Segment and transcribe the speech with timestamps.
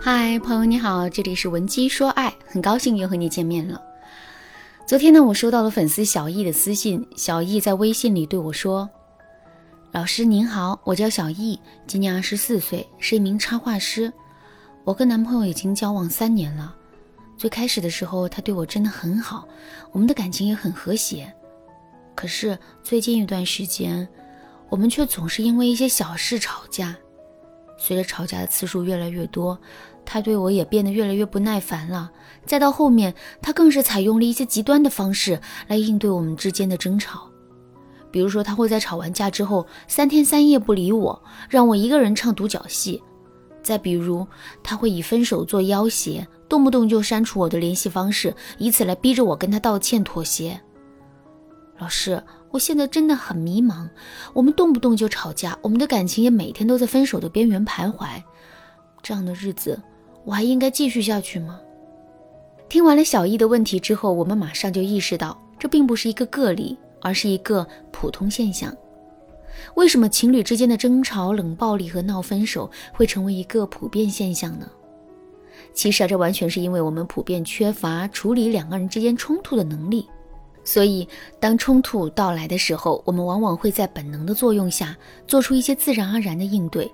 [0.00, 3.80] 嗨，朋友你好，这里是文姬说爱，很高兴又和你见面了。
[4.86, 8.88] 昨天呢，我收到了粉丝小易的私信，小易在微信里对我说
[9.90, 14.12] ：“老师您好，我叫小易，今年二十四岁，是一名插画师。
[14.84, 16.74] 我跟男朋友已经交往三年了。
[17.36, 19.48] 最开始的时候，他对我真的很好，
[19.90, 21.32] 我们的感情也很和谐。
[22.14, 24.06] 可是最近一段时间，
[24.68, 26.96] 我们却总是因为一些小事吵架。
[27.78, 29.58] 随着吵架的次数越来越多，
[30.04, 32.10] 他对我也变得越来越不耐烦了。
[32.44, 37.28] 再到后面，他更是采用了一些极端的方式来应对我们之间的争吵。
[38.10, 42.98] 比如说，他会在吵完架之后三天三夜不理我，让我一个人唱独角戏；
[43.62, 44.26] 再比如，
[44.62, 50.58] 他会以分手做要挟，动不动就删除我的联系方式，以此来逼着我跟他道歉妥协。
[51.78, 53.88] 老师，我现在真的很迷茫。
[54.32, 58.22] 我们动不动就吵架，我们的感情也每天都在分手的边缘徘徊。
[59.02, 59.80] 这样的日子，
[60.24, 61.60] 我还应该继续下去吗？
[62.68, 68.74] 听完了小易的问题之后，我们马上就意识到，这并不是一个个例，而是一个普通现象。
[69.74, 74.68] 为什么情侣之间的争吵、冷暴力和闹分手会成为一个普遍现象呢？
[75.72, 80.06] 其实啊，这完全是因为我们普遍缺乏处理两个人之间冲突的能力。
[80.66, 81.08] 所以，
[81.40, 84.94] 当冲突到来的时候，我们往往会在本能的作用下
[85.26, 86.92] 做出一些自然而然的应对。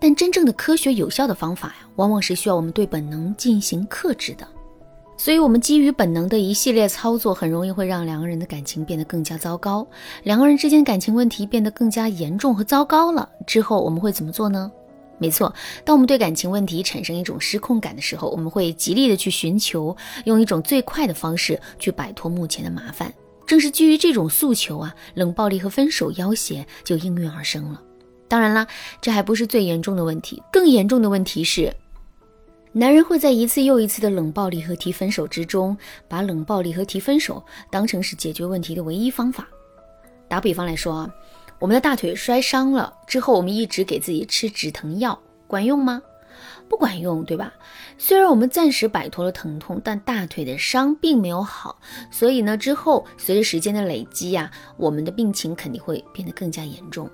[0.00, 4.46] 但真正的科学有效的方法呀，往往是需要我们对本能进行克制的。
[5.16, 9.86] 所以，我们基于本能的一系列操作，很容易会让两个人的感情变得更加糟糕，
[10.24, 13.28] 两个人之间感情问题变得更加严重和糟糕了。
[13.46, 14.72] 之后我们会怎么做呢？
[15.24, 15.54] 没错，
[15.86, 23.10] 当我们对感情问题产生一种失控感的时候，我们会极力的去寻求用一种最快的方式去摆脱目前的麻烦。
[23.46, 27.80] 正是基于这种诉求啊，冷暴力和分手要挟就应运而生了。
[28.28, 28.66] 当然啦，
[29.00, 31.74] 这还不是最严重的问题，更严重的问题是，
[32.72, 35.74] 男人会在一次又一次的冷暴力和提分手之中，
[36.06, 39.48] 把冷暴力和提分手当成是解决问题的唯一方法。
[40.28, 41.10] 打比方来说啊。
[41.64, 46.02] 我们的大腿摔伤了之后，我们一直给自己吃止疼药，管用吗？
[46.68, 47.54] 不管用，对吧？
[47.96, 51.80] 虽然我们暂时摆脱了疼痛，但大腿的伤并没有好，
[52.10, 57.08] 所以呢，之后随着时间的累积呀，我们的病情肯定会变得更加严重。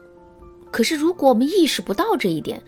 [0.72, 2.60] 可是，如果我们意识不到这一点，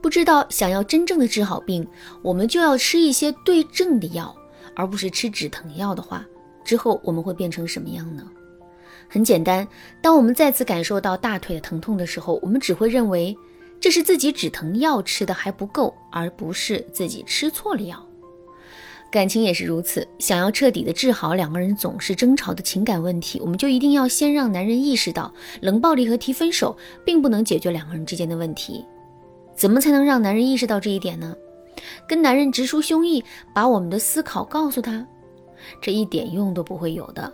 [0.00, 1.84] 不知道想要真正的治好病，
[2.22, 4.32] 我们就要吃一些对症的药，
[4.76, 6.24] 而不是吃止疼药的话，
[6.64, 8.22] 之后我们会变成什么样呢？
[9.08, 9.66] 很简单，
[10.00, 13.36] 当我们再次感受到大腿的疼痛的时候，我们只会认为
[13.80, 18.04] 这是自己止疼药吃的还不够，而不是自己吃错了药。
[19.10, 28.84] 感情也是如此，想要彻底的治好两个人总是争吵的情感问题，我们就一定要先让男人意识到，冷暴力和提分手并不能解决两个人之间的问题。
[29.54, 31.36] 怎么才能让男人意识到这一点呢？
[32.08, 33.22] 跟男人直抒胸臆，
[33.54, 35.06] 把我们的思考告诉他。
[35.80, 37.32] 这一点用都不会有的，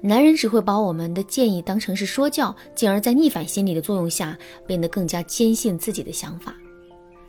[0.00, 6.54] 男人只会把我们的建议当成是说教，进而，在逆反心理的作用下，变得更加坚信自己的想法。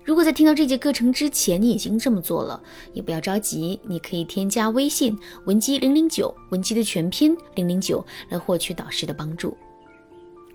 [0.03, 2.61] 如果在听到这节课程之前，你已经这么做了，
[2.91, 9.55] 也不要着急，你可以添加微信文姬零零九，文姬的全拼零零九，来获取导师的帮助。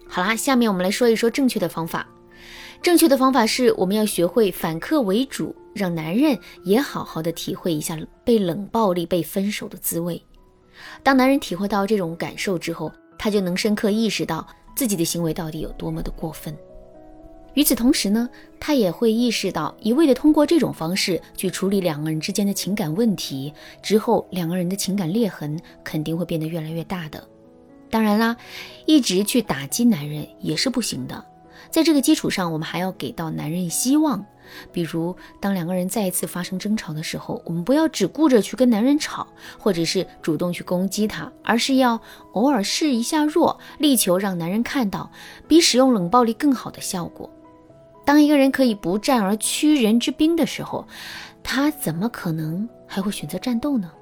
[0.06, 2.06] 好啦，下面我们来说一说正确的方法。
[2.80, 10.20] 正确的方法是，我们要学会反客为主，让男人也好好的体会一下被冷暴力、被分手的滋味。
[11.02, 14.46] 当男人体会到这种感受之后，他就能深刻意识到
[14.76, 16.56] 自己的行为到底有多么的过分。
[17.54, 18.28] 与此同时呢，
[18.60, 23.52] 他也会意识到，一味的通过这种方式去处理两个人之间的情感问题
[23.82, 27.26] 之后，两个人的情感裂痕肯定会变得越来越大的。
[27.90, 28.36] 当然啦，
[28.86, 31.24] 一直去打击男人也是不行的。
[31.70, 34.24] 在这个基础上，我们还要给到男人希望。
[34.72, 39.26] 比如，当两个人再一次发生争吵的时候，我们不要只顾着去跟男人吵，
[39.58, 42.00] 或者是主动去攻击他，而是要
[42.32, 45.10] 偶尔示一下弱，力求让男人看到
[45.46, 47.28] 比使用冷暴力更好的效果。
[48.06, 50.88] 当一个人可以不战而屈人之兵的时候，
[51.42, 53.92] 他怎么可能还会选择战斗呢？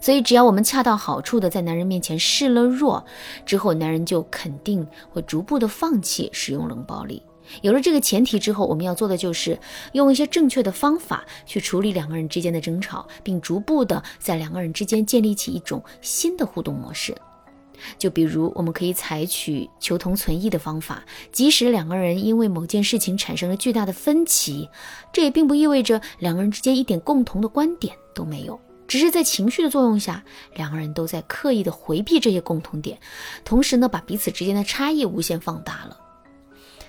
[0.00, 3.04] 所以，只要我们恰到好处的在男人面前示了弱，
[3.44, 7.22] 之后男人就肯定会逐步的放弃使用冷暴力。
[7.62, 9.58] 有了这个前提之后，我们要做的就是
[9.92, 17.16] 用一些正确的方法去处理两个人之间的争吵，并逐步的在两个人之间建立起一种新的互动模式。
[17.96, 21.02] 就比如，我们可以采取求同存异的方法，
[21.32, 24.68] 即使两个人因为某件事情产生了巨大的分歧，
[25.10, 28.60] 这也并不意味着两个人之间一点共同的观点都没有。
[28.88, 30.24] 只是在情绪的作用下，
[30.54, 32.98] 两个人都在刻意的回避这些共同点，
[33.44, 35.96] 同时呢，把彼此之间的差异无限放大了。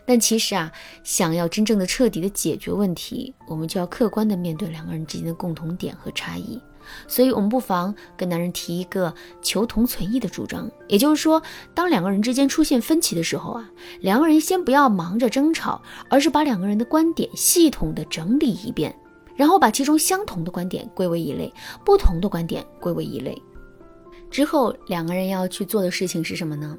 [0.05, 0.71] 但其实啊，
[1.03, 6.59] 想要真正的彻底的解决问题，我们就要客观的面对两个人之间的共同点和差异。
[7.07, 9.13] 所以，我们不妨跟男人提一个
[9.43, 11.43] 求同存异的主张，也就是说，
[11.75, 13.69] 当两个人之间出现分歧的时候啊，
[13.99, 18.97] 两个人先不要忙着争吵，而是把两个人的观点系统的整理一遍，
[19.39, 21.49] 然后把其中相同的观点归为一类，
[21.85, 23.41] 不同的观点归为一类。
[24.29, 26.77] 之后，两个人要去做的事情是什么呢？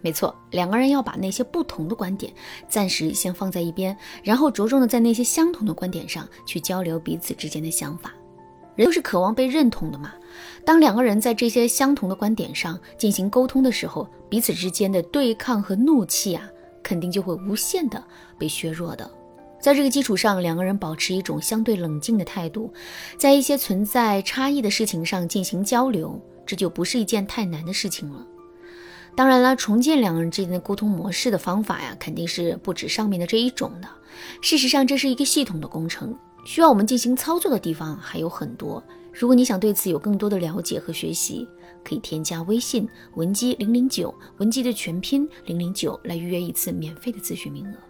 [0.00, 2.32] 没错，两个人要把那些不同的观点
[2.68, 8.12] 暂时先放在一边，然后着重的在那些相同的观点上去交流彼此之间的想法。
[8.74, 10.12] 人都是渴望被认同的嘛。
[10.64, 16.42] 当两个人在这些相同的观点上进行沟通的时候，彼此之间的对抗和怒气啊，
[16.82, 18.02] 肯定就会无限的
[18.36, 19.08] 被削弱的。
[19.60, 22.72] 在这个基础上，两个人保持一种相对冷静的态度，
[23.18, 28.26] 在一些存在差异的事情上进行交流，这就不是一件太难的事情了。
[29.14, 33.88] 当然了，重建两个人之间的沟通模式的方法呀，肯定是不止上面的这一种的。
[34.40, 38.82] 事实上，这是一个系统的工程，需要我们进行操作的地方还有很多。
[39.12, 41.46] 如果你想对此有更多的了解和学习，
[41.84, 47.89] 可以添加微信文姬零零九，文姬的全拼零零九，来预约一次免费的咨询名额。